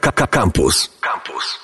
[0.00, 0.90] Campus.
[1.00, 1.58] Campus.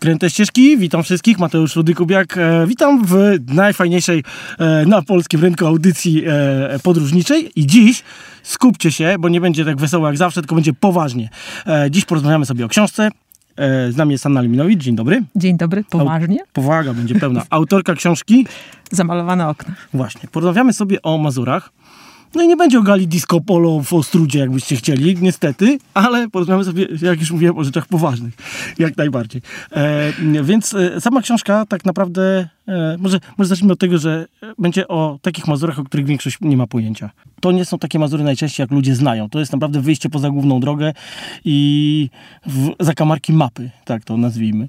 [0.00, 2.38] Kręte ścieżki, witam wszystkich, Mateusz Rudykubiak.
[2.38, 3.14] E, witam w
[3.54, 4.24] najfajniejszej
[4.58, 8.02] e, na polskim rynku audycji e, podróżniczej i dziś
[8.42, 11.28] skupcie się, bo nie będzie tak wesoło jak zawsze, tylko będzie poważnie.
[11.66, 13.10] E, dziś porozmawiamy sobie o książce.
[13.56, 15.22] E, z nami jest Anna Liminowicz, dzień dobry.
[15.36, 16.38] Dzień dobry, poważnie.
[16.52, 17.42] Powaga będzie pełna.
[17.50, 18.46] Autorka książki.
[18.90, 19.74] Zamalowane okna.
[19.94, 21.70] Właśnie, porozmawiamy sobie o Mazurach.
[22.34, 26.64] No i nie będzie o gali disco polo w Ostrudzie, jakbyście chcieli, niestety, ale porozmawiamy
[26.64, 28.34] sobie, jak już mówiłem, o rzeczach poważnych,
[28.78, 29.42] jak najbardziej.
[29.72, 34.26] E, więc e, sama książka tak naprawdę, e, może, może zacznijmy od tego, że
[34.58, 37.10] będzie o takich Mazurach, o których większość nie ma pojęcia.
[37.40, 39.28] To nie są takie Mazury najczęściej, jak ludzie znają.
[39.28, 40.92] To jest naprawdę wyjście poza główną drogę
[41.44, 42.08] i
[42.46, 44.68] w zakamarki mapy, tak to nazwijmy.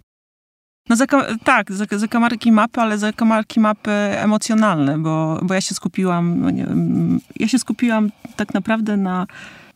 [0.89, 0.95] No
[1.43, 7.19] tak, zak- zakamarki mapy, ale zakamarki mapy emocjonalne, bo, bo ja się skupiłam, no mm,
[7.39, 9.27] ja się skupiłam tak naprawdę na,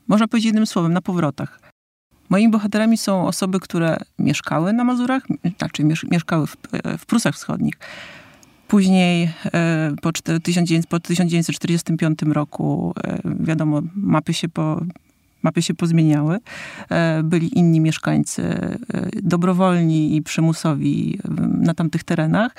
[0.08, 1.60] można powiedzieć jednym słowem, na powrotach.
[2.30, 5.24] Moimi bohaterami są osoby, które mieszkały na Mazurach,
[5.58, 6.56] znaczy miesz- mieszkały w,
[6.98, 7.74] w Prusach Wschodnich.
[8.68, 10.12] Później e, po,
[10.44, 14.82] 1900, po 1945 roku, e, wiadomo, mapy się po,
[15.44, 16.40] mapy się pozmieniały.
[16.90, 18.80] E, byli inni mieszkańcy, e,
[19.14, 21.20] dobrowolni i przymusowi
[21.62, 22.56] na tamtych terenach.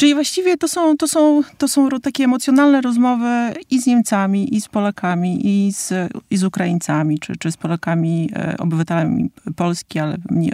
[0.00, 4.60] Czyli właściwie to są, to, są, to są takie emocjonalne rozmowy i z Niemcami, i
[4.60, 5.92] z Polakami, i z,
[6.30, 10.52] i z Ukraińcami, czy, czy z Polakami, e, obywatelami Polski, ale nie,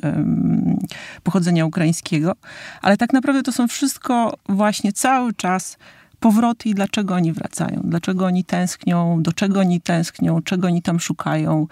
[1.23, 2.33] pochodzenia ukraińskiego.
[2.83, 5.79] Ale tak naprawdę to są wszystko właśnie cały czas
[6.21, 11.01] powroty i dlaczego oni wracają, dlaczego oni tęsknią, do czego oni tęsknią, czego oni tam
[11.01, 11.67] szukają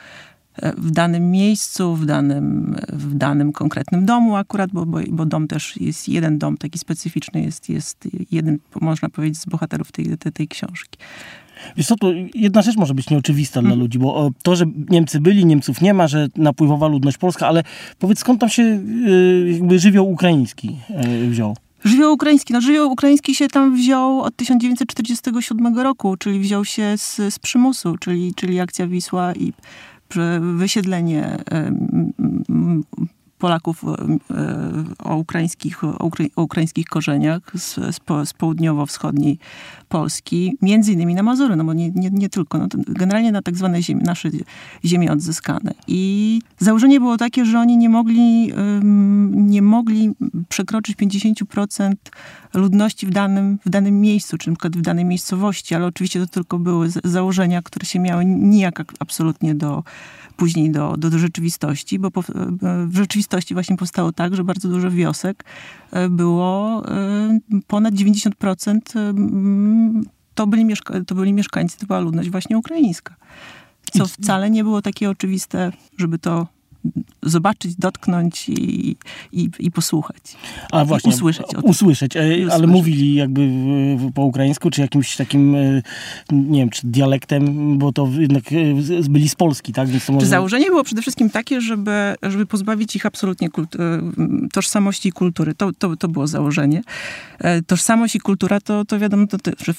[0.62, 5.76] w danym miejscu, w danym, w danym konkretnym domu akurat, bo, bo, bo dom też
[5.76, 10.48] jest jeden dom taki specyficzny, jest, jest jeden, można powiedzieć, z bohaterów tej, tej, tej
[10.48, 10.98] książki.
[11.76, 13.72] Wiesz co, to jedna rzecz może być nieoczywista hmm.
[13.72, 17.62] dla ludzi, bo to, że Niemcy byli, Niemców nie ma, że napływowa ludność polska, ale
[17.98, 18.62] powiedz skąd tam się
[19.52, 20.76] jakby żywioł ukraiński
[21.28, 21.56] wziął?
[21.84, 22.52] Żywioł ukraiński.
[22.52, 27.96] No, żywioł ukraiński się tam wziął od 1947 roku, czyli wziął się z, z przymusu,
[28.00, 29.52] czyli, czyli akcja Wisła i
[30.40, 31.38] wysiedlenie
[33.44, 33.84] Polaków
[34.98, 37.74] o ukraińskich, o ukraińskich korzeniach z,
[38.24, 39.38] z, południowo-wschodniej
[39.88, 43.56] Polski, między innymi na Mazury, no bo nie, nie, nie tylko, no generalnie na tak
[43.56, 44.28] zwane ziemie, nasze
[44.84, 45.74] ziemie odzyskane.
[45.86, 48.52] I założenie było takie, że oni nie mogli,
[49.30, 50.10] nie mogli
[50.48, 51.92] przekroczyć 50%
[52.54, 56.26] ludności w danym, w danym miejscu, czy na przykład w danej miejscowości, ale oczywiście to
[56.26, 59.84] tylko były założenia, które się miały nijak absolutnie do
[60.36, 62.22] później do, do, do rzeczywistości, bo po,
[62.86, 65.44] w rzeczywistości właśnie powstało tak, że bardzo dużo wiosek
[66.10, 66.82] było
[67.66, 68.80] ponad 90%
[70.34, 73.16] to byli, mieszka- to byli mieszkańcy, to była ludność właśnie ukraińska.
[73.92, 76.46] Co wcale nie było takie oczywiste, żeby to
[77.22, 78.96] zobaczyć, dotknąć i,
[79.32, 80.36] i, i posłuchać.
[80.72, 81.46] A właśnie, I usłyszeć.
[81.62, 82.70] Usłyszeć, e, ale usłyszeć.
[82.70, 83.48] mówili jakby
[84.14, 85.82] po ukraińsku, czy jakimś takim, e,
[86.32, 88.56] nie wiem, czy dialektem, bo to jednak e,
[89.10, 89.88] byli z Polski, tak?
[89.88, 90.26] Więc to może...
[90.26, 93.48] Założenie było przede wszystkim takie, żeby, żeby pozbawić ich absolutnie
[94.52, 95.54] tożsamości i kultury.
[95.54, 96.82] To, to, to było założenie.
[97.66, 99.74] Tożsamość i kultura to, to wiadomo, to, że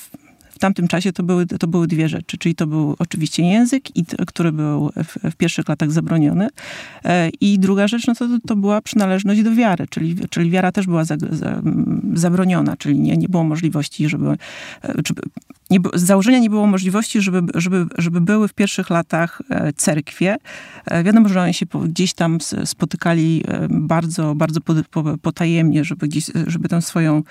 [0.55, 4.05] w tamtym czasie to były, to były dwie rzeczy, czyli to był oczywiście język, i,
[4.27, 6.47] który był w, w pierwszych latach zabroniony
[7.03, 10.85] e, i druga rzecz, no to, to była przynależność do wiary, czyli, czyli wiara też
[10.85, 11.61] była za, za,
[12.13, 14.37] zabroniona, czyli nie, nie było możliwości, żeby, e,
[15.07, 15.21] żeby
[15.69, 20.37] nie, z założenia nie było możliwości, żeby, żeby, żeby były w pierwszych latach e, cerkwie.
[21.03, 24.59] Wiadomo, że oni się gdzieś tam spotykali bardzo, bardzo
[25.21, 27.23] potajemnie, żeby, gdzieś, żeby tę swoją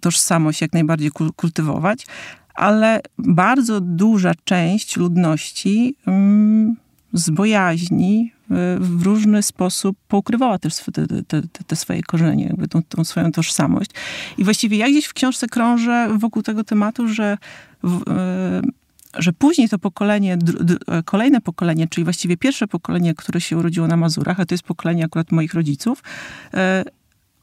[0.00, 2.06] tożsamość jak najbardziej kultywować
[2.54, 6.76] ale bardzo duża część ludności mm,
[7.12, 8.32] z bojaźni
[8.80, 13.90] w różny sposób poukrywała też te, te, te swoje korzenie, jakby tą, tą, swoją tożsamość.
[14.38, 17.38] I właściwie ja gdzieś w książce krążę wokół tego tematu, że
[17.84, 18.62] e,
[19.18, 20.38] że później to pokolenie,
[21.04, 25.04] kolejne pokolenie, czyli właściwie pierwsze pokolenie, które się urodziło na Mazurach, a to jest pokolenie
[25.04, 26.02] akurat moich rodziców,
[26.54, 26.84] e,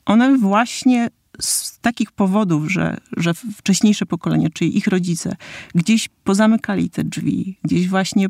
[0.06, 1.10] one właśnie
[1.42, 5.36] z takich powodów, że, że wcześniejsze pokolenie, czyli ich rodzice,
[5.76, 8.28] gdzieś pozamykali te drzwi, gdzieś właśnie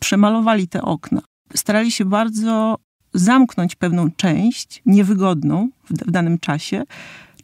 [0.00, 1.22] przemalowali te okna,
[1.54, 2.78] starali się bardzo
[3.14, 6.84] zamknąć pewną część niewygodną w, w danym czasie,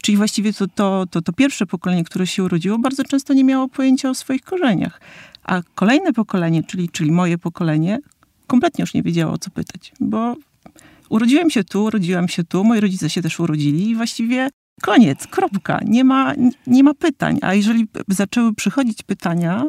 [0.01, 3.67] Czyli właściwie to, to, to, to pierwsze pokolenie, które się urodziło, bardzo często nie miało
[3.67, 5.01] pojęcia o swoich korzeniach.
[5.43, 7.99] A kolejne pokolenie, czyli, czyli moje pokolenie,
[8.47, 9.93] kompletnie już nie wiedziało, o co pytać.
[9.99, 10.35] Bo
[11.09, 14.49] urodziłem się tu, urodziłam się tu, moi rodzice się też urodzili i właściwie
[14.81, 15.79] Koniec, kropka.
[15.85, 16.33] Nie ma,
[16.67, 17.39] nie ma pytań.
[17.41, 19.63] A jeżeli zaczęły przychodzić pytania,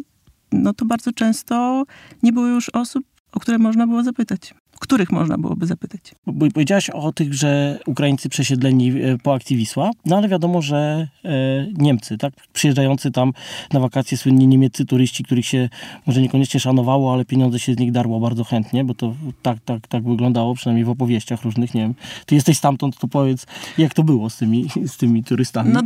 [0.53, 1.85] no to bardzo często
[2.23, 4.55] nie było już osób, o które można było zapytać.
[4.81, 6.01] Których można byłoby zapytać.
[6.27, 11.09] Bo powiedziałaś o tych, że Ukraińcy przesiedleni e, po akcji Wisła, no ale wiadomo, że
[11.25, 11.31] e,
[11.75, 13.33] Niemcy, tak, przyjeżdżający tam
[13.73, 15.69] na wakacje słynni niemieccy turyści, których się
[16.07, 19.87] może niekoniecznie szanowało, ale pieniądze się z nich darło bardzo chętnie, bo to tak, tak,
[19.87, 21.95] tak wyglądało, przynajmniej w opowieściach różnych, nie wiem.
[22.27, 23.47] Ty jesteś stamtąd, to powiedz,
[23.79, 25.73] jak to było z tymi, z tymi turystami?
[25.73, 25.83] No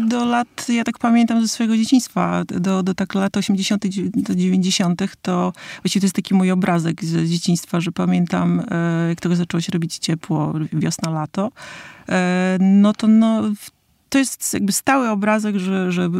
[0.00, 3.84] do, lat, ja tak pamiętam ze swojego dzieciństwa, do, do tak lat 80.,
[4.14, 5.52] do 90., to
[5.82, 9.72] właściwie to jest taki mój obrazek z dzieciństwa, że pamiętam, e, jak tego zaczęło się
[9.72, 11.50] robić ciepło, wiosna, lato,
[12.08, 13.42] e, no to no,
[14.10, 16.10] to jest jakby stały obrazek, że, że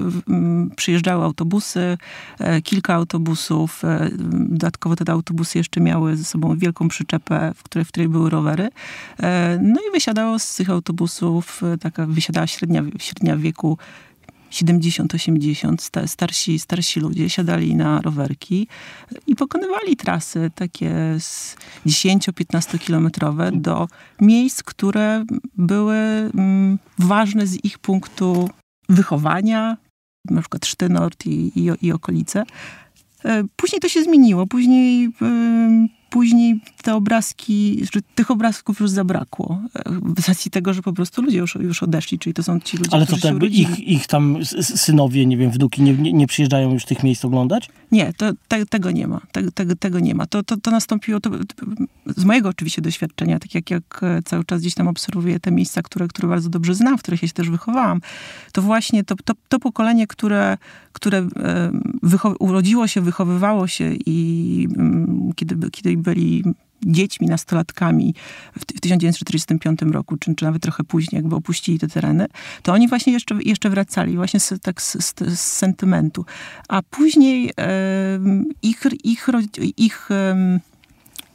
[0.77, 1.99] przyjeżdżały autobusy,
[2.39, 3.83] e, kilka autobusów.
[4.33, 8.69] Dodatkowo te autobusy jeszcze miały ze sobą wielką przyczepę, w której, w której były rowery.
[9.61, 13.79] No i wysiadało z tych autobusów, taka wysiadała średnia, średnia wieku
[14.51, 18.67] 70-80 starsi, starsi ludzie siadali na rowerki
[19.27, 21.19] i pokonywali trasy takie
[21.87, 23.89] 10-15 kilometrowe do
[24.21, 25.25] miejsc, które
[25.57, 28.51] były mm, ważne z ich punktu
[28.89, 29.77] wychowania,
[30.31, 32.45] na przykład Sztynort i, i, i okolice.
[33.25, 34.47] E, później to się zmieniło.
[34.47, 35.11] Później
[36.11, 37.83] później te obrazki,
[38.15, 39.61] tych obrazków już zabrakło.
[40.17, 42.91] W racji tego, że po prostu ludzie już, już odeszli, czyli to są ci ludzie,
[42.93, 46.85] Ale to jakby ich, ich tam synowie, nie wiem, wnuki nie, nie, nie przyjeżdżają już
[46.85, 47.71] tych miejsc oglądać?
[47.93, 49.21] Nie, to, te, tego nie ma.
[49.33, 50.27] Te, tego, tego nie ma.
[50.27, 51.31] To, to, to nastąpiło to,
[52.17, 56.09] z mojego oczywiście doświadczenia, tak jak, jak cały czas gdzieś tam obserwuję te miejsca, które,
[56.09, 58.01] które bardzo dobrze znam, w których ja się też wychowałam,
[58.53, 60.59] to właśnie to, to, to pokolenie, które,
[60.93, 61.29] które
[62.39, 64.69] urodziło się, wychowywało się i
[65.37, 66.45] kiedy, kiedy byli
[66.87, 68.15] dziećmi, nastolatkami
[68.59, 72.27] w 1945 roku, czy, czy nawet trochę później, jakby opuścili te tereny,
[72.63, 76.25] to oni właśnie jeszcze, jeszcze wracali, właśnie z, tak z, z, z sentymentu.
[76.69, 77.51] A później
[78.63, 79.29] ich, ich,
[79.77, 80.61] ich e,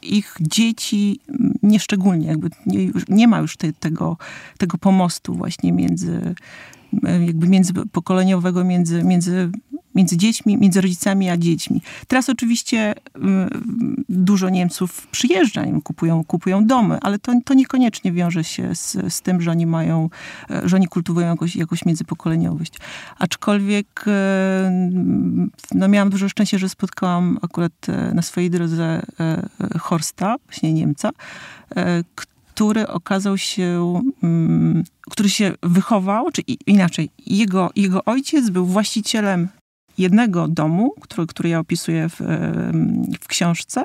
[0.02, 1.20] ich dzieci
[1.62, 4.16] nieszczególnie, jakby nie, nie ma już te, tego,
[4.58, 6.34] tego pomostu właśnie między,
[7.26, 9.50] jakby międzypokoleniowego, między, między
[9.96, 11.82] między dziećmi, między rodzicami a dziećmi.
[12.06, 13.20] Teraz oczywiście y,
[14.08, 19.22] dużo Niemców przyjeżdża, im kupują, kupują domy, ale to, to niekoniecznie wiąże się z, z
[19.22, 20.10] tym, że oni mają,
[20.50, 22.72] e, że oni kultywują jakąś, jakąś międzypokoleniowość.
[23.18, 24.90] Aczkolwiek e,
[25.74, 29.02] no miałam dużo szczęścia, że spotkałam akurat e, na swojej drodze
[29.80, 31.10] Horsta, właśnie Niemca,
[32.14, 32.35] który
[32.88, 39.48] okazał się, mm, który się wychował, czy inaczej, jego, jego ojciec był właścicielem
[39.98, 42.20] jednego domu, który, który ja opisuję w,
[43.20, 43.82] w książce,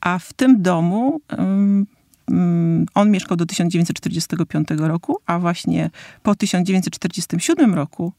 [0.00, 1.20] a w tym domu
[2.94, 5.90] on mieszkał do 1945 roku, a właśnie
[6.22, 8.12] po 1947 roku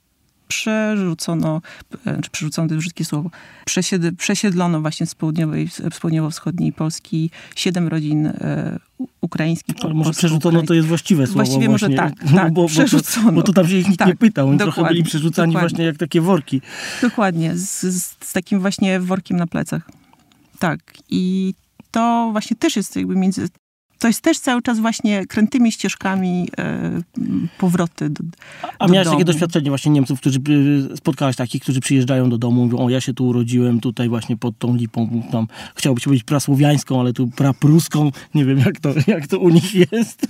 [0.49, 1.61] przerzucono,
[2.05, 3.29] e, czy przerzucono to brzydkie słowo,
[3.65, 8.79] przesied, przesiedlono właśnie z, południowej, z południowo-wschodniej Polski siedem rodzin e,
[9.21, 9.75] ukraińskich.
[9.83, 11.89] Ale może przerzucono to jest właściwe słowo Właściwie właśnie.
[11.89, 13.25] może tak, tak bo, przerzucono.
[13.25, 15.53] Bo to, bo to tam się ich nikt tak, nie pytał, oni trochę byli przerzucani
[15.53, 15.69] dokładnie.
[15.69, 16.61] właśnie jak takie worki.
[17.01, 19.91] Dokładnie, z, z, z takim właśnie workiem na plecach.
[20.59, 20.79] Tak.
[21.09, 21.53] I
[21.91, 23.47] to właśnie też jest jakby między,
[23.99, 27.01] to jest też cały czas właśnie krętymi ścieżkami e,
[27.57, 28.23] powroty do,
[28.79, 29.17] A do miałeś domu.
[29.17, 30.39] takie doświadczenie właśnie Niemców, którzy
[30.93, 34.37] y, spotkałaś takich, którzy przyjeżdżają do domu, mówią, o ja się tu urodziłem, tutaj właśnie
[34.37, 39.27] pod tą lipą, tam chciałbyś być prasłowiańską, ale tu prapruską, nie wiem jak to, jak
[39.27, 40.27] to u nich jest.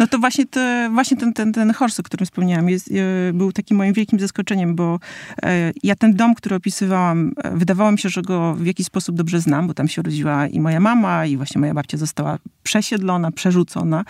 [0.00, 3.52] No to właśnie, te, właśnie ten, ten, ten Horst, o którym wspomniałam, jest, e, był
[3.52, 4.98] takim moim wielkim zaskoczeniem, bo
[5.42, 9.16] e, ja ten dom, który opisywałam, e, wydawało mi się, że go w jakiś sposób
[9.16, 12.93] dobrze znam, bo tam się urodziła i moja mama, i właśnie moja babcia została przesiedlona,
[13.34, 14.04] przerzucona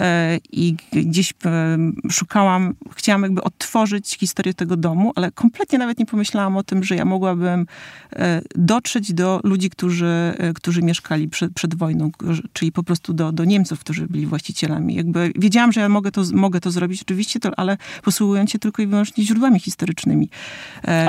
[0.00, 1.78] e, i gdzieś e,
[2.10, 6.96] szukałam, chciałam jakby odtworzyć historię tego domu, ale kompletnie nawet nie pomyślałam o tym, że
[6.96, 7.66] ja mogłabym
[8.12, 12.10] e, dotrzeć do ludzi, którzy, którzy mieszkali przed, przed wojną,
[12.52, 14.94] czyli po prostu do, do Niemców, którzy byli właścicielami.
[14.94, 18.82] Jakby wiedziałam, że ja mogę to, mogę to zrobić oczywiście, to, ale posługując się tylko
[18.82, 20.28] i wyłącznie źródłami historycznymi.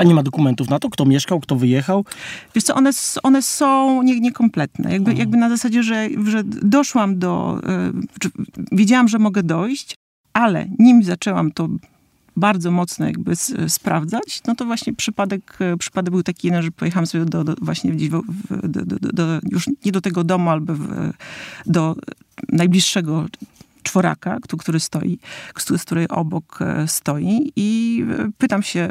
[0.00, 2.04] A nie ma dokumentów na to, kto mieszkał, kto wyjechał?
[2.54, 2.90] Wiesz co, one,
[3.22, 4.92] one są nie, niekompletne.
[4.92, 7.60] Jakby, jakby na zasadzie, że, że doszłam do...
[8.24, 8.28] Y,
[8.72, 9.94] wiedziałam, że mogę dojść,
[10.32, 11.68] ale nim zaczęłam to
[12.36, 13.36] bardzo mocno jakby
[13.68, 17.92] sprawdzać, no to właśnie przypadek, przypadek był taki, no, że pojechałam sobie do, do właśnie
[17.92, 21.12] w, w, do, do, do, już nie do tego domu, albo w,
[21.66, 21.96] do
[22.48, 23.26] najbliższego
[23.82, 25.18] czworaka, który stoi,
[25.76, 28.90] z której obok e, stoi i e, pytam się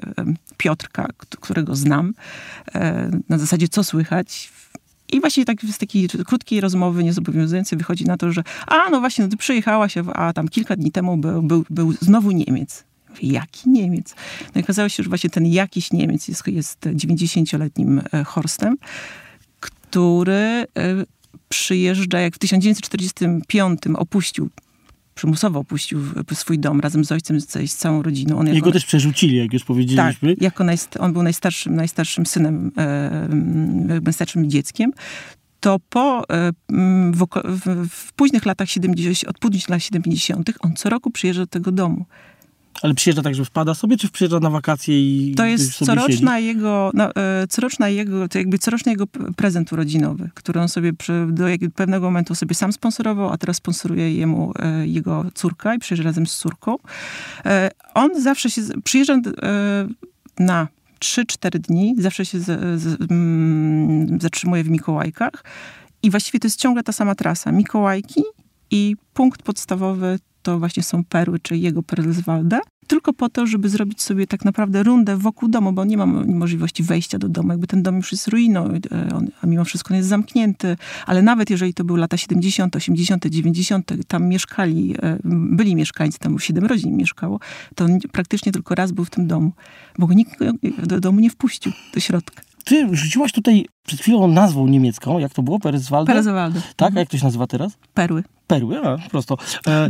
[0.57, 2.13] Piotrka, którego znam,
[3.29, 4.51] na zasadzie co słychać.
[5.13, 9.23] I właśnie tak z takiej krótkiej rozmowy, niezobowiązującej, wychodzi na to, że a, no właśnie,
[9.23, 12.83] no ty przyjechała się, a tam kilka dni temu był, był, był znowu Niemiec.
[13.21, 14.15] Jaki Niemiec?
[14.55, 18.77] No i okazało się, że właśnie ten jakiś Niemiec jest, jest 90-letnim Horstem,
[19.59, 20.65] który
[21.49, 24.49] przyjeżdża, jak w 1945 opuścił
[25.17, 25.99] przymusowo opuścił
[26.33, 28.39] swój dom razem z ojcem, z, z całą rodziną.
[28.39, 30.35] On Jego też przerzucili, jak już powiedzieliśmy.
[30.35, 33.27] Tak, jako najst, on był najstarszym, najstarszym synem, e,
[34.01, 34.91] najstarszym dzieckiem
[35.59, 36.51] to po, e,
[37.11, 40.53] w, w, w, późnych latach 70, od późnych lat 70.
[40.59, 42.05] on co roku przyjeżdża do tego domu.
[42.81, 46.91] Ale przyjeżdża tak, że wpada sobie, czy przyjeżdża na wakacje i To jest coroczna jego,
[46.93, 51.45] no, e, coroczna jego, to jakby coroczny jego prezent urodzinowy, który on sobie przy, do
[51.75, 56.27] pewnego momentu sobie sam sponsorował, a teraz sponsoruje jemu e, jego córka i przyjeżdża razem
[56.27, 56.75] z córką.
[57.45, 59.17] E, on zawsze się, przyjeżdża
[60.39, 60.67] na
[60.99, 65.43] 3-4 dni, zawsze się z, z, mm, zatrzymuje w Mikołajkach
[66.03, 67.51] i właściwie to jest ciągle ta sama trasa.
[67.51, 68.23] Mikołajki
[68.71, 74.01] i punkt podstawowy to właśnie są perły, czy jego Perlswalde, tylko po to, żeby zrobić
[74.01, 77.49] sobie tak naprawdę rundę wokół domu, bo nie ma możliwości wejścia do domu.
[77.49, 80.77] Jakby ten dom już jest ruiną, e, on, a mimo wszystko on jest zamknięty.
[81.05, 86.39] Ale nawet jeżeli to były lata 70., 80., 90., tam mieszkali, e, byli mieszkańcy, tam
[86.39, 87.39] siedem rodzin mieszkało,
[87.75, 89.51] to on praktycznie tylko raz był w tym domu,
[89.99, 90.39] bo go nikt
[90.83, 92.41] do domu nie wpuścił, do środka.
[92.63, 95.59] Ty rzuciłaś tutaj przed chwilą nazwą niemiecką, jak to było?
[95.59, 96.07] Perezwalde?
[96.11, 96.61] Perezwalde.
[96.75, 96.97] Tak?
[96.97, 97.77] A jak to się nazywa teraz?
[97.93, 98.23] Perły.
[98.47, 99.37] Perły, a prosto.
[99.67, 99.89] E, e,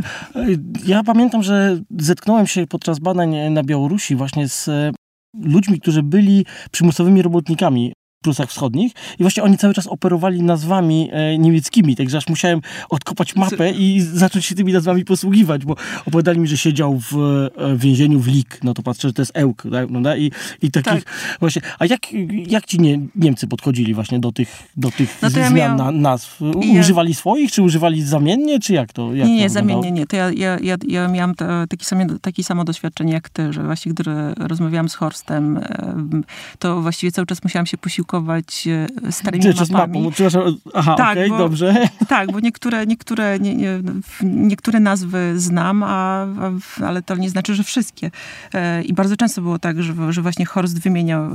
[0.86, 4.92] ja pamiętam, że zetknąłem się podczas badań na Białorusi właśnie z e,
[5.42, 11.38] ludźmi, którzy byli przymusowymi robotnikami Prusach Wschodnich i właśnie oni cały czas operowali nazwami e,
[11.38, 12.60] niemieckimi, także aż musiałem
[12.90, 15.74] odkopać mapę i zacząć się tymi nazwami posługiwać, bo
[16.06, 19.32] opowiadali mi, że siedział w e, więzieniu w Lik, no to patrzę, że to jest
[19.34, 19.90] Ełk, tak?
[19.90, 20.32] no, I,
[20.62, 21.36] i takich tak.
[21.40, 22.00] właśnie, a jak,
[22.46, 26.40] jak ci nie, Niemcy podchodzili właśnie do tych, do tych no zmian ja nazw?
[26.80, 27.16] Używali ja...
[27.16, 29.14] swoich, czy używali zamiennie, czy jak to?
[29.14, 31.34] Jak nie, nie, zamiennie nie, to ja, ja, ja, ja miałam
[32.20, 34.04] taki samo doświadczenie jak ty, że właśnie gdy
[34.36, 35.60] rozmawiałam z Horstem,
[36.58, 38.68] to właściwie cały czas musiałam się posiłkować edukować
[39.06, 39.98] e, starymi Czy, mapami.
[39.98, 40.42] Mapą, przepraszam,
[40.74, 41.74] aha, tak, okej, okay, dobrze.
[42.08, 43.80] Tak, bo niektóre, niektóre, nie, nie,
[44.22, 46.50] niektóre nazwy znam, a, a,
[46.86, 48.10] ale to nie znaczy, że wszystkie.
[48.54, 51.30] E, I bardzo często było tak, że, że właśnie Horst wymieniał,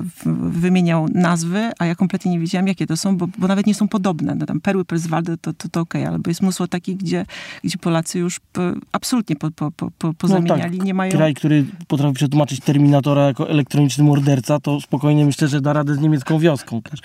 [0.52, 3.88] wymieniał nazwy, a ja kompletnie nie wiedziałam, jakie to są, bo, bo nawet nie są
[3.88, 4.36] podobne.
[4.36, 7.26] No, tam perły Perswalde to, to, to okej, okay, ale jest mnóstwo takich, gdzie,
[7.64, 8.40] gdzie Polacy już
[8.92, 10.62] absolutnie po, po, po, po, pozamieniali.
[10.62, 11.12] No tak, nie mają...
[11.12, 16.00] Kraj, który potrafi przetłumaczyć Terminatora jako elektroniczny morderca, to spokojnie myślę, że da radę z
[16.00, 17.00] niemiecką wioską też.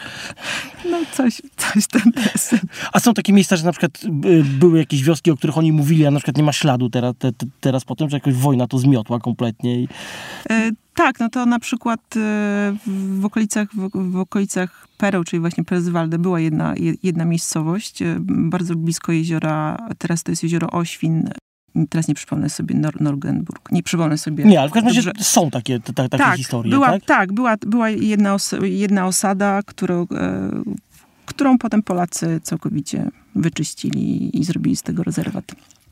[0.91, 2.59] No coś, coś ten deseń.
[2.93, 6.07] A są takie miejsca, że na przykład y, były jakieś wioski, o których oni mówili,
[6.07, 8.67] a na przykład nie ma śladu teraz, te, te, teraz po tym, że jakoś wojna
[8.67, 9.83] to zmiotła kompletnie.
[9.83, 9.89] I...
[10.51, 12.77] E, tak, no to na przykład e,
[13.21, 19.13] w okolicach, w, okolicach Pereł, czyli właśnie Perezwalde, była jedna, jedna miejscowość, e, bardzo blisko
[19.13, 21.31] jeziora, teraz to jest jezioro Oświn,
[21.87, 23.73] Teraz nie przypomnę sobie Nor Norgenburg.
[23.73, 24.45] Nie przypomnę sobie.
[24.45, 27.05] Nie, ale w każdym razie są takie, te, takie tak, historie, była, tak?
[27.05, 30.51] Tak, była, była jedna, os jedna osada, którą, e,
[31.27, 35.45] którą potem Polacy całkowicie wyczyścili i zrobili z tego rezerwat.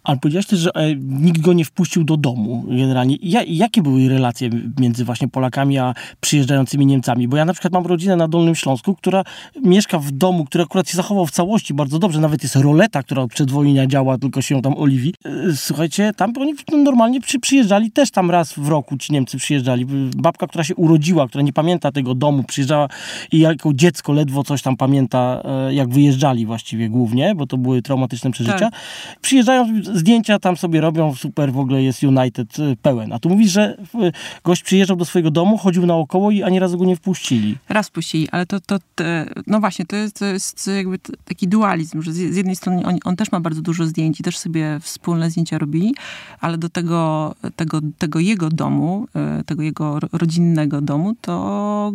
[0.06, 3.16] Ale powiedziałeś też, że e, nikt go nie wpuścił do domu generalnie.
[3.22, 7.28] Ja, jakie były relacje między właśnie Polakami a przyjeżdżającymi Niemcami?
[7.28, 9.24] Bo ja na przykład mam rodzinę na Dolnym Śląsku, która
[9.64, 12.20] mieszka w domu, który akurat się zachował w całości bardzo dobrze.
[12.20, 15.14] Nawet jest roleta, która od przedwojenia działa, tylko się ją tam oliwi.
[15.24, 19.86] E, słuchajcie, tam oni normalnie przy, przyjeżdżali też tam raz w roku ci Niemcy przyjeżdżali.
[20.16, 22.88] Babka, która się urodziła, która nie pamięta tego domu, przyjeżdżała
[23.32, 27.82] i jako dziecko ledwo coś tam pamięta, e, jak wyjeżdżali właściwie głównie, bo to były
[27.82, 28.58] traumatyczne przeżycia.
[28.58, 28.72] Tak.
[29.20, 33.12] Przyjeżdżają zdjęcia tam sobie robią, super, w ogóle jest United y, pełen.
[33.12, 34.12] A tu mówisz, że y,
[34.44, 37.56] gość przyjeżdżał do swojego domu, chodził naokoło i ani razu go nie wpuścili.
[37.68, 39.04] Raz wpuścili, ale to, to, to
[39.46, 43.16] no właśnie, to jest, to jest jakby taki dualizm, że z jednej strony on, on,
[43.16, 45.94] też ma bardzo dużo zdjęć i też sobie wspólne zdjęcia robili,
[46.40, 49.06] ale do tego, tego, tego jego domu,
[49.40, 51.92] y, tego jego rodzinnego domu, to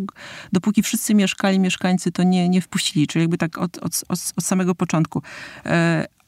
[0.52, 4.44] dopóki wszyscy mieszkali, mieszkańcy to nie, nie wpuścili, czyli jakby tak od, od, od, od
[4.44, 5.22] samego początku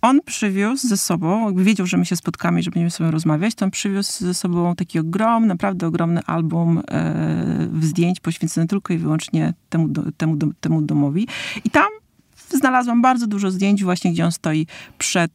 [0.05, 3.65] on przywiózł ze sobą, jakby wiedział, że my się spotkamy, że będziemy sobie rozmawiać, to
[3.65, 9.55] on przywiózł ze sobą taki ogromny, naprawdę ogromny album e, zdjęć poświęcony tylko i wyłącznie
[9.69, 11.29] temu, temu, temu domowi.
[11.65, 11.89] I tam
[12.59, 14.67] znalazłam bardzo dużo zdjęć właśnie, gdzie on stoi
[14.99, 15.33] przed,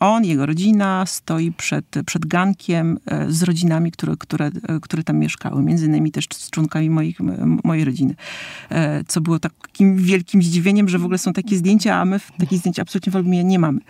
[0.00, 5.18] on, jego rodzina stoi przed, przed gankiem e, z rodzinami, które, które, e, które tam
[5.18, 5.62] mieszkały.
[5.62, 7.18] Między innymi też z członkami moich,
[7.64, 8.14] mojej rodziny.
[8.70, 12.58] E, co było takim wielkim zdziwieniem, że w ogóle są takie zdjęcia, a my takich
[12.58, 13.80] zdjęć absolutnie w Olbimie nie mamy.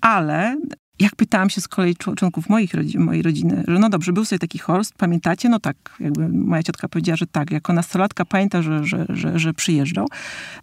[0.00, 0.56] Ale
[0.98, 4.58] jak pytałam się z kolei członków moich mojej rodziny, że no dobrze, był sobie taki
[4.58, 5.48] Horst, pamiętacie?
[5.48, 9.54] No tak, jakby moja ciotka powiedziała, że tak, jako nastolatka pamięta, że, że, że, że
[9.54, 10.08] przyjeżdżał,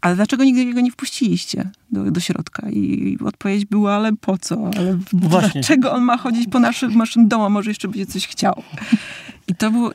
[0.01, 2.69] ale dlaczego nigdy go nie wpuściliście do, do środka?
[2.69, 4.71] I odpowiedź była, ale po co?
[4.77, 5.51] Ale Właśnie.
[5.61, 8.63] dlaczego on ma chodzić po naszym, naszym domu, może jeszcze będzie coś chciał?
[9.47, 9.91] I to było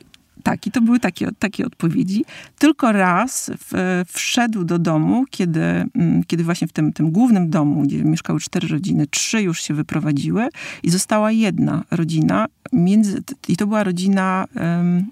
[0.49, 2.25] Tak, i to były takie, takie odpowiedzi.
[2.57, 7.81] Tylko raz w, wszedł do domu, kiedy, mm, kiedy właśnie w tym, tym głównym domu,
[7.81, 10.47] gdzie mieszkały cztery rodziny, trzy już się wyprowadziły
[10.83, 12.45] i została jedna rodzina.
[12.73, 14.45] Między, I to była rodzina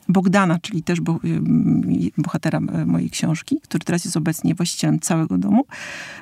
[0.10, 1.20] Bogdana, czyli też bo,
[2.18, 5.66] bohatera mojej książki, który teraz jest obecnie właścicielem całego domu.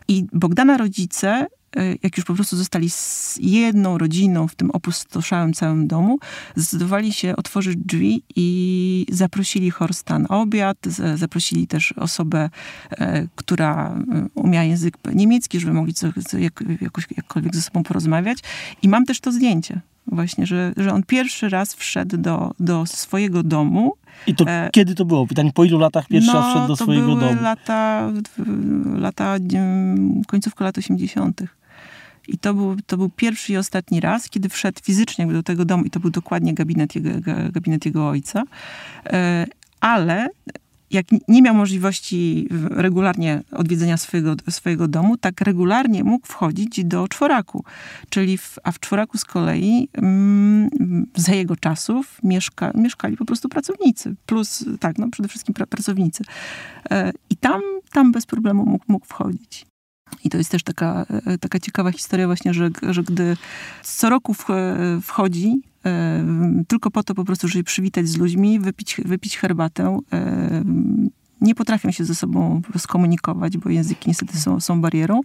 [0.07, 1.64] I Bogdana rodzice E,
[2.03, 6.19] jak już po prostu zostali z jedną rodziną w tym opustoszałym całym domu,
[6.55, 10.77] zdecydowali się otworzyć drzwi i zaprosili Horsta na obiad,
[11.15, 12.49] zaprosili też osobę,
[12.91, 17.83] e, która e, umiała język niemiecki, żeby mogli co, co, jak, jakoś, jakkolwiek ze sobą
[17.83, 18.39] porozmawiać.
[18.81, 23.43] I mam też to zdjęcie właśnie, że, że on pierwszy raz wszedł do, do swojego
[23.43, 23.93] domu.
[24.27, 25.27] I to e, kiedy to było?
[25.27, 27.19] Pytanie, po ilu latach pierwszy no, raz wszedł do swojego domu?
[27.19, 28.11] to były lata,
[28.95, 29.35] lata,
[30.27, 31.41] końcówka lat 80.
[32.27, 35.83] I to był, to był pierwszy i ostatni raz, kiedy wszedł fizycznie do tego domu
[35.83, 37.09] i to był dokładnie gabinet jego,
[37.51, 38.43] gabinet jego ojca.
[39.05, 39.45] E,
[39.79, 40.27] ale
[40.91, 47.63] jak nie miał możliwości regularnie odwiedzenia swojego, swojego domu, tak regularnie mógł wchodzić do czworaku.
[48.09, 53.49] Czyli w, a w czworaku z kolei mm, za jego czasów mieszka, mieszkali po prostu
[53.49, 54.15] pracownicy.
[54.25, 56.23] Plus, tak, no przede wszystkim pra, pracownicy.
[56.91, 57.61] E, I tam,
[57.91, 59.65] tam bez problemu mógł, mógł wchodzić.
[60.23, 63.37] I to jest też taka, e, taka ciekawa historia właśnie, że, że gdy
[63.83, 64.35] co roku
[65.01, 65.74] wchodzi e,
[66.67, 69.99] tylko po to po prostu, żeby przywitać z ludźmi, wypić, wypić herbatę,
[71.41, 75.21] nie potrafią się ze sobą skomunikować, bo języki niestety są, są barierą,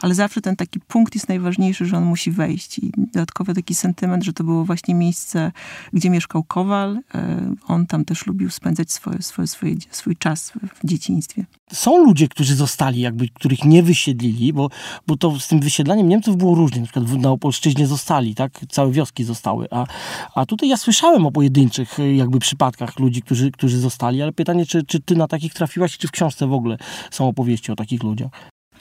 [0.00, 2.78] ale zawsze ten taki punkt jest najważniejszy, że on musi wejść.
[2.78, 5.52] I dodatkowy taki sentyment, że to było właśnie miejsce,
[5.92, 7.00] gdzie mieszkał Kowal.
[7.14, 11.44] E, on tam też lubił spędzać swoje, swoje, swoje, swój czas w dzieciństwie.
[11.72, 14.68] Są ludzie, którzy zostali, jakby, których nie wysiedlili, bo,
[15.06, 16.80] bo to z tym wysiedlaniem Niemców było różnie.
[16.80, 18.60] Na przykład na Opolszczyźnie zostali, tak?
[18.68, 19.66] Całe wioski zostały.
[19.70, 19.86] A,
[20.34, 24.84] a tutaj ja słyszałem o pojedynczych jakby przypadkach ludzi, którzy, którzy zostali, ale pytanie, czy,
[24.84, 26.76] czy ty na takich trafiłaś, czy w książce w ogóle
[27.10, 28.30] są opowieści o takich ludziach?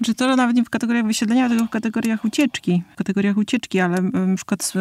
[0.04, 2.84] Czy to nawet nie w kategoriach wysiedlenia, tylko w kategoriach ucieczki.
[2.94, 4.74] W kategoriach ucieczki, ale na przykład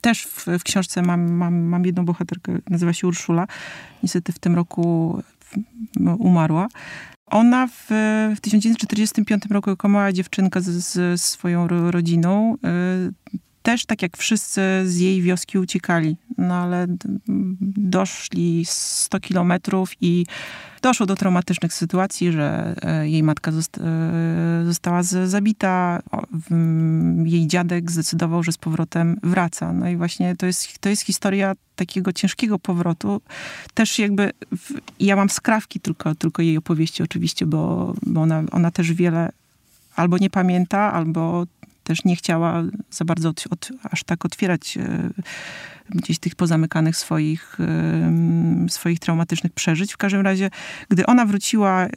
[0.00, 3.46] też w, w, książce mam, mam, mam jedną bohaterkę, nazywa się Urszula.
[4.02, 5.22] Niestety w tym roku
[6.18, 6.68] umarła.
[7.26, 7.86] Ona w,
[8.36, 14.60] w 1945 roku jako mała dziewczynka z, z swoją rodziną y, też tak jak wszyscy
[14.84, 16.16] z jej wioski uciekali.
[16.38, 16.86] No ale
[17.76, 20.26] doszli 100 kilometrów i
[20.82, 23.54] doszło do traumatycznych sytuacji, że e, jej matka e,
[24.66, 26.02] została zabita,
[27.24, 29.72] jej dziadek zdecydował, że z powrotem wraca.
[29.72, 33.20] No i właśnie to jest, to jest historia takiego ciężkiego powrotu.
[33.74, 34.30] Też jakby,
[35.00, 39.32] ja mam skrawki tylko, tylko jej opowieści oczywiście, bo, bo ona, ona też wiele
[39.96, 41.46] albo nie pamięta, albo
[41.88, 45.10] też nie chciała za bardzo od, od, aż tak otwierać e,
[45.90, 49.92] gdzieś tych pozamykanych swoich, e, swoich traumatycznych przeżyć.
[49.92, 50.50] W każdym razie,
[50.88, 51.90] gdy ona wróciła e,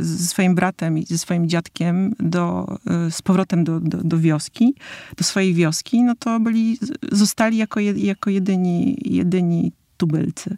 [0.00, 2.78] ze swoim bratem i ze swoim dziadkiem do,
[3.10, 4.74] z powrotem do, do, do wioski,
[5.16, 6.78] do swojej wioski, no to byli,
[7.12, 10.56] zostali jako, jako jedyni, jedyni tubylcy.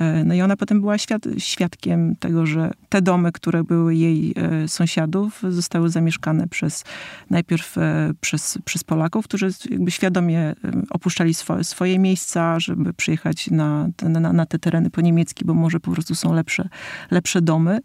[0.00, 4.34] E, no i ona potem była świad świadkiem tego, że te domy, które były jej
[4.36, 6.84] e, sąsiadów, zostały zamieszkane przez
[7.30, 10.54] najpierw e, przez, przez Polaków, którzy jakby świadomie
[10.90, 15.80] opuszczali swoje, swoje miejsca, żeby przyjechać na, na, na te tereny po niemiecki, bo może
[15.80, 16.68] po prostu są lepsze,
[17.10, 17.80] lepsze domy.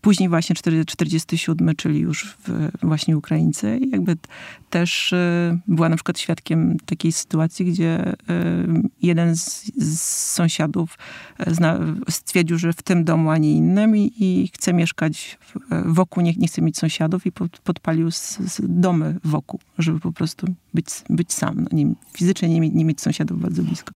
[0.00, 0.56] Później właśnie
[0.86, 2.36] 47, czyli już
[2.82, 4.16] właśnie Ukraińcy, jakby
[4.70, 5.14] też
[5.66, 8.12] była na przykład świadkiem takiej sytuacji, gdzie
[9.02, 10.98] jeden z, z sąsiadów
[11.38, 11.54] e,
[12.10, 15.38] stwierdził, że w tym domu, a nie innym i, i chce mieszkać
[15.70, 20.00] e, wokół, nie, nie chce mieć sąsiadów i pod, podpalił z, z domy wokół, żeby
[20.00, 23.92] po prostu być, być sam, no, nie, fizycznie nie, nie mieć sąsiadów bardzo blisko.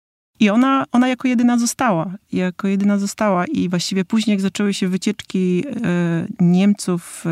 [0.43, 2.13] I ona, ona jako jedyna została.
[2.31, 3.45] Jako jedyna została.
[3.45, 7.29] I właściwie później, jak zaczęły się wycieczki e, Niemców e,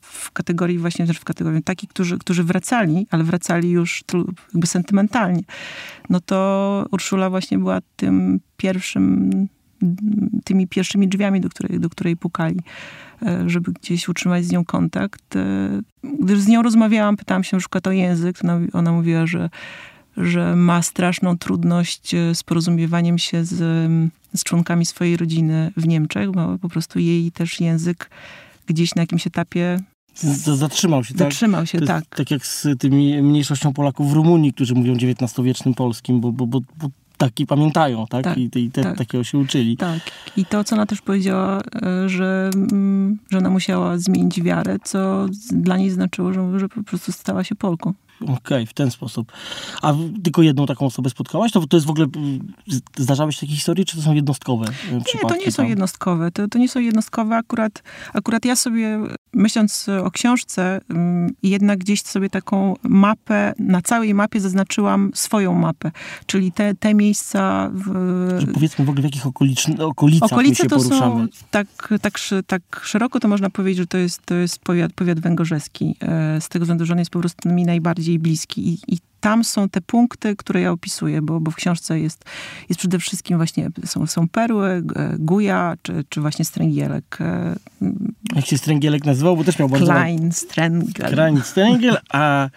[0.00, 4.04] w kategorii właśnie, w kategorii takich, którzy, którzy wracali, ale wracali już
[4.52, 5.42] jakby sentymentalnie,
[6.08, 9.30] no to Urszula właśnie była tym pierwszym,
[10.44, 12.60] tymi pierwszymi drzwiami, do której, do której pukali,
[13.22, 15.36] e, żeby gdzieś utrzymać z nią kontakt.
[15.36, 15.68] E,
[16.20, 18.36] gdyż z nią rozmawiałam, pytałam się na przykład o język,
[18.72, 19.50] ona mówiła, że
[20.16, 23.56] że ma straszną trudność e, z porozumiewaniem się z,
[24.34, 28.10] z członkami swojej rodziny w Niemczech, bo po prostu jej też język
[28.66, 29.78] gdzieś na jakimś etapie
[30.56, 31.18] Zatrzymał się, tak?
[31.18, 32.04] Zatrzymał się, tak.
[32.06, 36.60] tak jak z tymi mniejszością Polaków w Rumunii, którzy mówią XIX-wiecznym polskim, bo, bo, bo,
[36.78, 38.24] bo taki pamiętają, tak?
[38.24, 38.98] tak I, i te, tak.
[38.98, 39.76] takiego się uczyli.
[39.76, 40.00] Tak.
[40.36, 45.26] I to, co ona też powiedziała, e, że, mm, że ona musiała zmienić wiarę, co
[45.52, 47.94] dla niej znaczyło, że, że po prostu stała się Polką.
[48.28, 49.32] Okej, w ten sposób.
[49.82, 51.52] A tylko jedną taką osobę spotkałaś?
[51.52, 54.64] To, to jest w ogóle, mm, z- zdarzały się takie historie, czy to są jednostkowe
[54.92, 55.38] Nie, przypadki?
[55.40, 55.66] to nie są tam?
[55.68, 56.30] jednostkowe.
[56.30, 57.36] To, to nie są jednostkowe.
[57.36, 57.82] Akurat,
[58.14, 58.98] akurat ja sobie,
[59.34, 65.90] myśląc o książce, ym, jednak gdzieś sobie taką mapę, na całej mapie zaznaczyłam swoją mapę.
[66.26, 71.22] Czyli te, te miejsca w, powiedzmy w ogóle w jakich okoliczn- okolicach Okolice to poruszamy.
[71.22, 71.66] są tak,
[72.02, 72.14] tak,
[72.46, 75.96] tak szeroko, to można powiedzieć, że to jest, to jest powiat, powiat węgorzeski.
[76.00, 78.68] E, Z tego względu, że on jest po prostu mi najbardziej bliski.
[78.68, 82.24] I, i tam są te punkty, które ja opisuję, bo, bo w książce jest,
[82.68, 87.18] jest przede wszystkim właśnie, są, są perły, g- guja, czy, czy właśnie stręgielek.
[87.20, 87.56] e,
[88.34, 89.86] Jak się Stręgielek nazywał, bo też miał bardzo...
[89.92, 91.12] Klein, stręgel.
[91.12, 92.48] Klein Stręgiel, a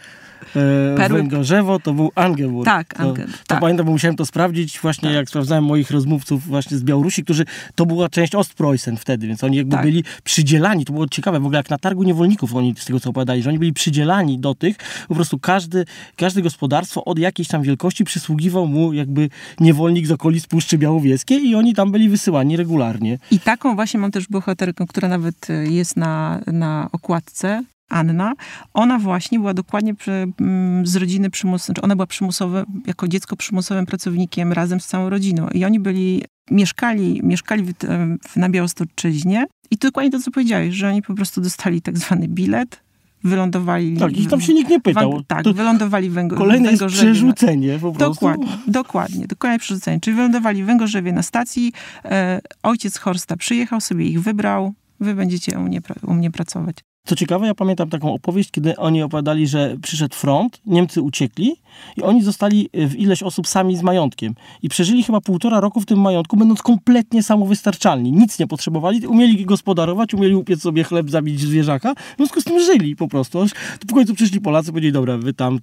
[1.00, 2.66] e, Węgorzewo to był Angeburg.
[2.66, 3.60] Tak, to, Ange- to tak.
[3.60, 5.16] pamiętam, bo musiałem to sprawdzić właśnie Tak.
[5.16, 9.58] jak sprawdzałem moich rozmówców właśnie z Białorusi, którzy, to była część Ostpreußen wtedy, więc oni
[9.58, 9.86] jakby Tak.
[9.86, 13.10] byli przydzielani, to było ciekawe, w ogóle jak na targu niewolników oni z tego co
[13.10, 14.76] opowiadali, że oni byli przydzielani do tych,
[15.08, 19.30] po prostu każdy, każde gospodarstwo od jakiejś tam wielkości przysługiwał mu jakby
[19.60, 23.18] niewolnik z okolic Puszczy Białowieskiej i oni tam byli wysyłani regularnie.
[23.32, 27.64] I taką właśnie mam też bohaterkę, która nawet e, jest na, na okładce.
[27.94, 28.34] Anna,
[28.74, 33.36] ona właśnie była dokładnie przy, mm, z rodziny przymus, znaczy ona była przymusowe, jako dziecko
[33.36, 35.48] przymusowym pracownikiem razem z całą rodziną.
[35.48, 40.32] I oni byli, mieszkali, mieszkali w, em, w, na Białostoczyźnie i to dokładnie to, co
[40.32, 42.84] powiedziałeś, że oni po prostu dostali tak zwany bilet,
[43.24, 43.98] wylądowali...
[43.98, 45.24] Tak, i tam się nikt nie pytał.
[45.28, 47.12] Tak, To wylądowali w Węgo- kolejne jest Węgorzewie.
[47.12, 48.14] przerzucenie po prostu.
[48.14, 50.00] Dokładnie, dokładnie, dokładnie przerzucenie.
[50.00, 51.74] Czyli wylądowali w Węgorzewie na stacji,
[52.06, 56.76] e, ojciec Horsta przyjechał, sobie ich wybrał, wy będziecie u mnie, u mnie pracować.
[57.06, 61.56] Co ciekawe, ja pamiętam taką opowieść, kiedy oni opowiadali, że przyszedł front, Niemcy uciekli
[61.98, 64.36] i oni zostali e, w ileś osób sami z majątkiem.
[64.62, 68.12] I przeżyli chyba półtora roku w tym majątku, będąc kompletnie samowystarczalni.
[68.12, 72.60] Nic nie potrzebowali, umieli gospodarować, umieli upiec sobie chleb, zabić zwierzaka, w związku z tym
[72.60, 73.42] żyli po prostu.
[73.42, 73.52] Aż
[73.90, 75.60] w końcu przyszli Polacy, powiedzieli, dobra, wy tam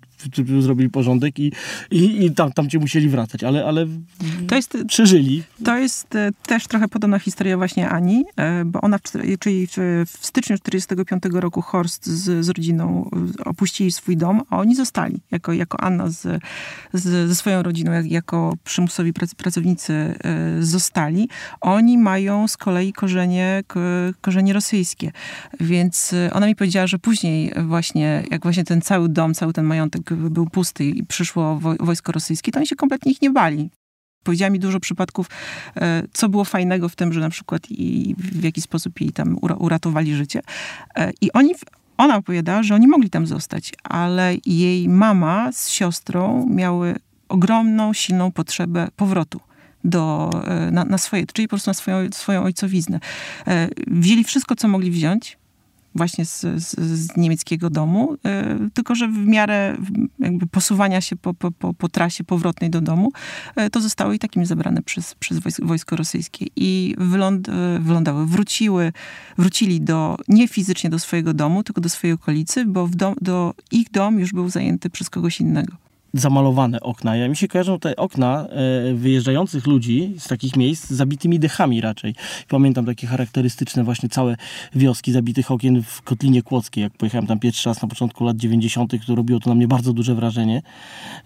[0.61, 1.53] zrobili porządek i,
[1.91, 3.87] i, i tam, tam cię musieli wracać, ale, ale
[4.49, 5.43] To jest, przeżyli.
[5.65, 9.03] to jest e, też trochę podobna historia właśnie Ani, e, bo ona, w,
[9.39, 9.67] czyli
[10.07, 15.21] w styczniu 1945 roku Horst z, z rodziną e, opuścili swój dom, a oni zostali
[15.31, 16.43] jako, jako Anna z,
[16.93, 20.15] z, ze swoją rodziną, jak, jako przymusowi prac, pracownicy e,
[20.63, 21.29] zostali.
[21.61, 23.63] Oni mają z kolei korzenie,
[24.21, 25.13] korzenie rosyjskie,
[25.61, 29.65] więc e, ona mi powiedziała, że później właśnie, jak właśnie ten cały dom, cały ten
[29.65, 33.71] majątek był pusty i przyszło wo- wojsko rosyjskie, to oni się kompletnie ich nie bali.
[34.23, 35.27] Powiedziała mi dużo przypadków,
[35.77, 39.37] e, co było fajnego w tym, że na przykład i w jaki sposób jej tam
[39.37, 40.41] ura- uratowali życie.
[40.95, 41.55] E, I oni,
[41.97, 46.95] ona opowiadała, że oni mogli tam zostać, ale jej mama z siostrą miały
[47.29, 49.41] ogromną, silną potrzebę powrotu
[49.85, 53.01] do, e, na, na swoje, czyli po prostu na swoją, swoją ojcowiznę.
[53.87, 55.40] Wzięli wszystko, co mogli wziąć,
[55.95, 59.77] właśnie z, z, z niemieckiego domu, e, tylko że w miarę
[60.19, 63.13] jakby posuwania się po, po, po, po trasie powrotnej do domu,
[63.57, 66.47] e, to zostało i takim zabrane przez, przez wojsko, wojsko rosyjskie.
[66.57, 68.93] I wyląd, e, wylądały, wróciły,
[69.39, 73.91] wrócili do, nie fizycznie do swojego domu, tylko do swojej okolicy, bo dom, do, ich
[73.91, 75.90] dom już był zajęty przez kogoś innego.
[76.15, 77.17] Zamalowane okna.
[77.17, 82.15] Ja mi się kojarzą te okna e, wyjeżdżających ludzi z takich miejsc zabitymi dechami raczej.
[82.49, 84.37] Pamiętam takie charakterystyczne właśnie całe
[84.75, 86.83] wioski zabitych okien w Kotlinie Kłodzkiej.
[86.83, 89.93] Jak pojechałem tam pierwszy raz na początku lat 90., to robiło to na mnie bardzo
[89.93, 90.63] duże wrażenie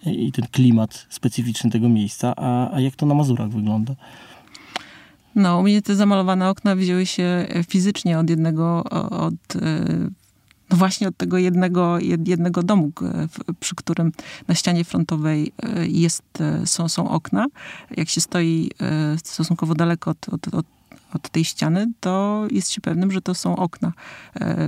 [0.05, 2.33] i ten klimat specyficzny tego miejsca.
[2.35, 3.95] A, a jak to na Mazurach wygląda?
[5.35, 10.09] No, u mnie te zamalowane okna wzięły się fizycznie od jednego, od, e,
[10.69, 12.91] no właśnie od tego jednego, jed- jednego domu,
[13.59, 14.11] przy którym
[14.47, 17.45] na ścianie frontowej e, jest, e, są, są okna.
[17.97, 20.65] Jak się stoi e, stosunkowo daleko od, od, od,
[21.13, 23.93] od tej ściany, to jest się pewnym, że to są okna,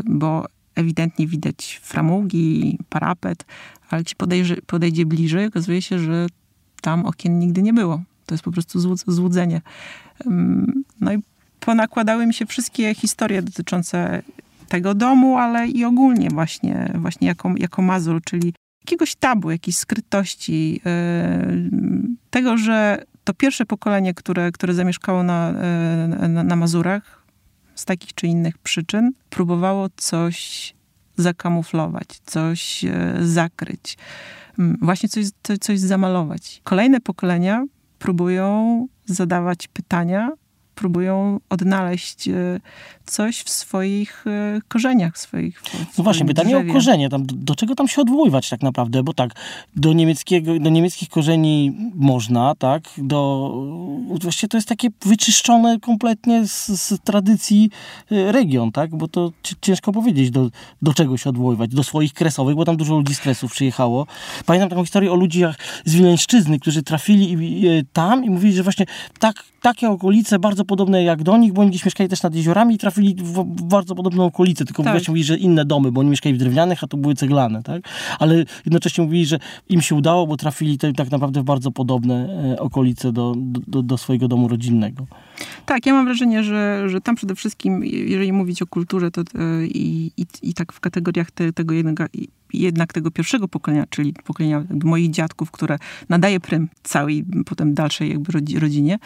[0.05, 3.45] bo ewidentnie widać framugi, parapet,
[3.89, 6.27] ale jak się podejrzy, podejdzie bliżej, okazuje się, że
[6.81, 8.01] tam okien nigdy nie było.
[8.25, 9.61] To jest po prostu złud- złudzenie.
[11.01, 11.17] No i
[11.59, 14.21] ponakładały mi się wszystkie historie dotyczące
[14.67, 20.81] tego domu, ale i ogólnie właśnie, właśnie jako, jako Mazur, czyli jakiegoś tabu, jakiejś skrytości,
[20.85, 21.69] yy,
[22.29, 25.53] tego, że to pierwsze pokolenie, które, które zamieszkało na,
[26.21, 27.23] yy, na, na Mazurach
[27.75, 30.73] z takich czy innych przyczyn, próbowało coś
[31.17, 32.91] zakamuflować, coś yy,
[33.27, 33.97] zakryć,
[34.57, 35.25] Yy, właśnie coś,
[35.61, 36.61] coś zamalować.
[36.63, 37.65] Kolejne pokolenia
[37.99, 40.31] próbują zadawać pytania
[40.77, 42.33] próbują odnaleźć e,
[43.05, 45.63] coś w swoich e, korzeniach, w swoich.
[45.97, 46.71] No właśnie, pytanie drzewie.
[46.71, 47.09] o korzenie.
[47.09, 49.03] Tam, do czego tam się odwoływać tak naprawdę?
[49.03, 49.31] Bo tak,
[49.75, 52.83] do, niemieckiego, do niemieckich korzeni można, tak?
[52.97, 53.51] Do,
[54.21, 57.69] właściwie to jest takie wyczyszczone kompletnie z, z tradycji
[58.11, 58.95] e, region, tak?
[58.95, 60.49] Bo to ciężko powiedzieć, do,
[60.81, 61.69] do czego się odwoływać.
[61.69, 64.07] Do swoich kresowych, bo tam dużo ludzi z kresów przyjechało.
[64.45, 68.63] Pamiętam taką historię o ludziach z Wileńszczyzny, którzy trafili i, i, tam i mówili, że
[68.63, 68.85] właśnie
[69.19, 72.75] tak, takie okolice bardzo podobne jak do nich, bo oni gdzieś mieszkali też nad jeziorami
[72.75, 74.93] i trafili w, bardzo podobną okolicę, tylko tak.
[74.93, 77.81] właśnie mówili, że inne domy, bo oni mieszkali w drewnianych, a to były ceglane, tak?
[78.19, 82.29] Ale jednocześnie mówili, że im się udało, bo trafili te, tak naprawdę w bardzo podobne
[82.53, 83.33] e, okolice do,
[83.67, 85.05] do, do, swojego domu rodzinnego.
[85.67, 89.65] Tak, ja mam wrażenie, że, że tam przede wszystkim, jeżeli mówić o kulturze, to e,
[89.65, 92.05] i, i, i tak w kategoriach te, tego jednego,
[92.53, 95.77] jednak tego pierwszego pokolenia, czyli pokolenia moich dziadków, które
[96.09, 98.99] nadaje prym całej potem dalszej jakby rodzinie,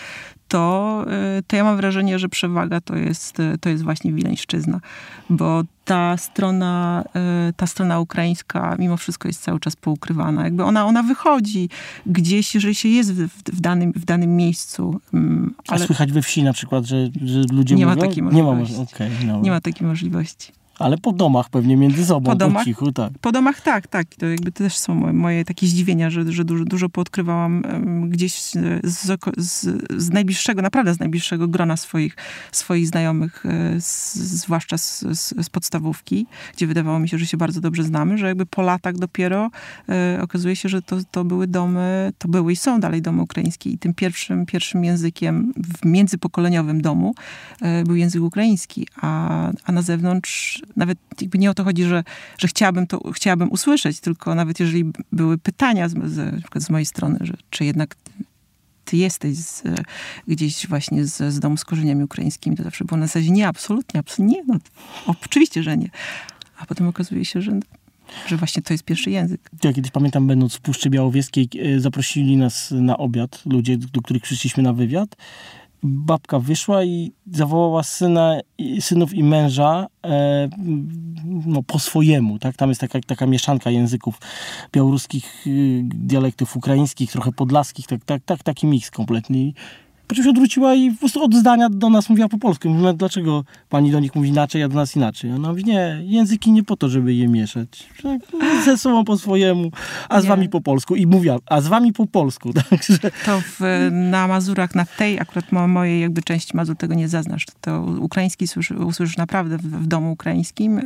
[0.48, 1.06] to,
[1.40, 4.80] y, to ja mam wrażenie, że przewaga to jest, to jest właśnie Wileńszczyzna,
[5.30, 7.04] bo ta strona,
[7.50, 10.44] y, ta strona ukraińska mimo wszystko jest cały czas poukrywana.
[10.44, 11.70] Jakby ona, ona wychodzi
[12.06, 15.00] gdzieś, jeżeli się jest w, w, danym, w danym miejscu.
[15.14, 15.84] Mm, ale...
[15.84, 18.02] A słychać we wsi na przykład, że, że ludzie nie mówią?
[18.02, 18.74] Ma takiej możliwości.
[18.74, 19.42] Nie ma, okay, no.
[19.42, 20.52] nie ma takiej możliwości.
[20.82, 23.12] Ale po domach pewnie między sobą, po, domach, po cichu, tak.
[23.22, 24.08] Po domach tak, tak.
[24.16, 27.64] To jakby też są moje, takie zdziwienia, że, że dużo, dużo poodkrywałam
[28.10, 29.20] gdzieś z, z,
[29.98, 32.16] z, najbliższego, naprawdę z najbliższego grona swoich,
[32.52, 37.62] swoich znajomych, e, z, zwłaszcza z, z, podstawówki, gdzie wydawało mi się, że się bardzo
[37.62, 39.50] dobrze znamy, że jakby po latach dopiero
[39.90, 43.70] e, okazuje się, że to, to były domy, to były i są dalej domy ukraińskie
[43.70, 47.16] i tym pierwszym, pierwszym językiem w międzypokoleniowym domu
[47.62, 52.04] e, był język ukraiński, a, a na zewnątrz nawet jakby nie o to chodzi, że,
[52.38, 57.18] że chciałabym to chciałabym usłyszeć, tylko nawet jeżeli były pytania z, z, z mojej strony,
[57.22, 57.96] że czy jednak
[58.86, 59.64] ty jesteś z,
[60.28, 64.00] gdzieś właśnie z, z domu z korzeniami ukraińskimi, to zawsze było na zasadzie nie, absolutnie,
[64.00, 64.60] absolutnie nie, no,
[65.06, 65.90] oczywiście, że nie.
[66.58, 67.60] A potem okazuje się, że
[68.28, 69.50] że właśnie to jest pierwszy język.
[69.64, 74.24] Ja kiedyś pamiętam, będąc w Puszczy Białowieskiej, e, zaprosili nas na obiad, ludzie, do których
[74.24, 75.16] przyszliśmy na wywiad
[75.84, 78.40] babka wyszła i zawołała syna,
[78.80, 80.50] synów i męża e,
[81.46, 82.40] no, po swojemu.
[82.40, 82.56] Tak?
[82.56, 84.20] Tam jest taka, taka mieszanka języków
[84.74, 89.54] białoruskich, y, dialektów ukraińskich, trochę podlaskich, tak, tak, tak, taki miks kompletny.
[90.12, 92.70] Po czym się odwróciła i po prostu od zdania do nas mówiła po polsku.
[92.70, 95.32] Mówimy, dlaczego pani do nich mówi inaczej, a do nas inaczej?
[95.32, 97.90] Ona mówi, nie, języki nie po to, żeby je mieszać.
[98.04, 98.22] Tak,
[98.66, 99.72] ze sobą po swojemu,
[100.10, 100.30] a z nie.
[100.30, 100.96] wami po polsku.
[100.96, 102.54] I mówiła, a z wami po polsku.
[102.70, 102.98] Także...
[103.26, 103.60] To w,
[103.92, 107.46] na Mazurach, na tej akurat mojej jakby części Mazur tego nie zaznasz.
[107.62, 110.84] To ukraiński słyszy, usłyszysz naprawdę w, w domu ukraińskim yy,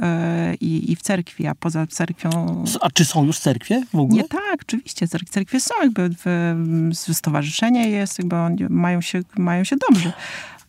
[0.61, 2.63] i, w cerkwi, a poza cerkwią...
[2.81, 4.21] A czy są już cerkwie w ogóle?
[4.21, 5.07] Nie, tak, oczywiście.
[5.07, 8.35] Cerkwie są jakby, w, stowarzyszenie jest, jakby
[8.69, 10.13] mają się się, mają się dobrze.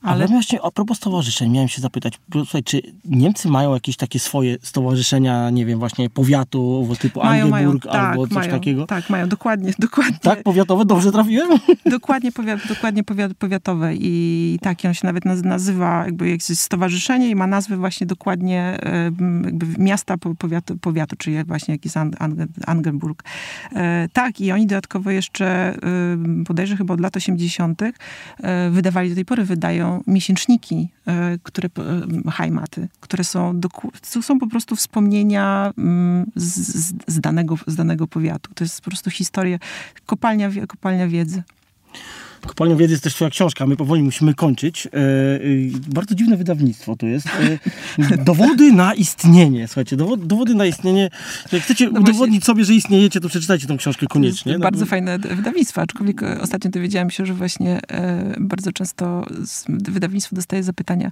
[0.03, 0.25] Ale...
[0.25, 4.57] Ale właśnie a propos stowarzyszeń, miałem się zapytać, słuchaj, czy Niemcy mają jakieś takie swoje
[4.63, 8.87] stowarzyszenia, nie wiem, właśnie powiatu typu mają, Angeburg mają, albo tak, coś mają, takiego?
[8.87, 10.19] Tak, mają, dokładnie, dokładnie.
[10.23, 10.85] Tak, powiatowe?
[10.85, 11.49] Dobrze trafiłem?
[11.87, 17.35] Dokładnie, powiat, dokładnie powiat, powiatowe i tak, on się nawet nazywa, jakby jest stowarzyszenie i
[17.35, 18.79] ma nazwę właśnie dokładnie
[19.45, 21.93] jakby miasta powiatu, powiatu czyli właśnie jakiś
[22.67, 23.25] Angeburg.
[23.75, 25.77] E, tak, i oni dodatkowo jeszcze,
[26.47, 31.69] podejrzewam chyba od lat 80., e, wydawali do tej pory, wydają miesięczniki, e, które,
[32.27, 33.61] e, hajmaty, które są,
[34.23, 36.55] są po prostu wspomnienia mm, z,
[37.07, 38.51] z, danego, z danego powiatu.
[38.55, 39.59] To jest po prostu historia,
[40.07, 41.43] kopalnia, kopalnia wiedzy.
[42.41, 44.87] Kopalnia Wiedzy jest też twoja książka, my powoli musimy kończyć.
[44.87, 44.99] E, e,
[45.89, 47.27] bardzo dziwne wydawnictwo to jest.
[47.99, 49.69] E, dowody na istnienie.
[49.69, 51.11] Słuchajcie, dowody, na istnienie.
[51.53, 54.53] Jak chcecie no udowodnić sobie, że istniejecie, to przeczytajcie tą książkę koniecznie.
[54.53, 57.81] No, bardzo fajne wydawnictwo, aczkolwiek ostatnio dowiedziałam się, że właśnie
[58.41, 59.27] bardzo często
[59.69, 61.11] wydawnictwo dostaje zapytania,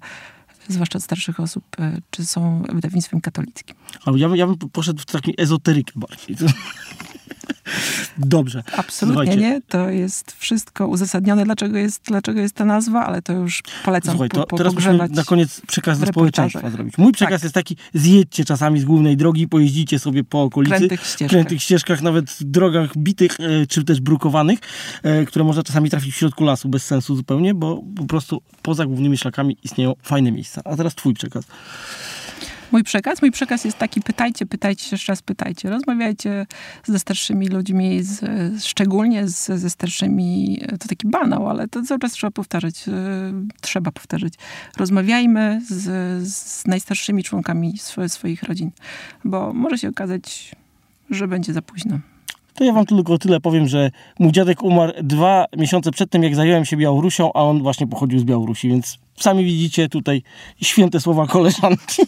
[0.69, 1.65] zwłaszcza od starszych osób,
[2.11, 3.77] czy są wydawnictwem katolickim.
[4.05, 6.37] Ale ja, ja bym poszedł w taką ezoterykę bardziej.
[8.19, 8.63] Dobrze.
[8.77, 9.43] Absolutnie Słuchajcie.
[9.43, 9.61] nie.
[9.69, 14.29] To jest wszystko uzasadnione, dlaczego jest, dlaczego jest ta nazwa, ale to już polecam Słuchaj,
[14.29, 16.99] to, po, teraz musimy na koniec przekaz do społeczeństwa zrobić.
[16.99, 17.43] Mój przekaz tak.
[17.43, 20.77] jest taki, zjedźcie czasami z głównej drogi, pojeździcie sobie po okolicy.
[20.77, 21.29] Krętych ścieżkach.
[21.29, 24.59] Krętych ścieżkach, nawet drogach bitych, e, czy też brukowanych,
[25.03, 28.87] e, które można czasami trafić w środku lasu bez sensu zupełnie, bo po prostu poza
[28.87, 30.63] głównymi szlakami istnieją fajne miejsca.
[30.65, 31.45] A teraz twój przekaz
[32.73, 33.23] mój przekaz?
[33.23, 35.71] Mój przekaz jest taki, pytajcie, pytajcie, jeszcze raz pytajcie.
[35.71, 36.47] Rozmawiajcie
[36.85, 42.13] ze starszymi ludźmi, z, szczególnie z, ze starszymi, to taki banał, ale to cały czas
[42.13, 42.89] trzeba powtarzać.
[42.89, 42.93] E,
[43.61, 44.33] trzeba powtarzać.
[44.77, 45.83] Rozmawiajmy z,
[46.33, 48.71] z najstarszymi członkami swoich rodzin,
[49.25, 50.57] bo może się okazać,
[51.11, 51.99] że będzie za późno.
[52.55, 56.35] To ja wam tylko tyle powiem, że mój dziadek umarł dwa miesiące przed tym, jak
[56.35, 60.23] zająłem się Białorusią, a on właśnie pochodził z Białorusi, więc sami widzicie tutaj
[60.63, 62.03] święte słowa koleżanki.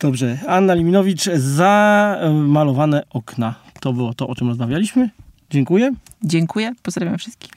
[0.00, 3.54] Dobrze, Anna Liminowicz, zamalowane okna.
[3.80, 5.10] To było to, o czym rozmawialiśmy.
[5.50, 5.92] Dziękuję.
[6.22, 7.50] Dziękuję, pozdrawiam wszystkich.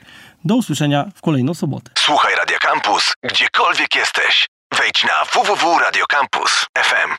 [0.46, 1.92] Do usłyszenia w kolejną sobotę.
[1.98, 4.48] Słuchaj Radio Campus, gdziekolwiek jesteś.
[4.78, 7.10] Wejdź na www.radiocampus.fm.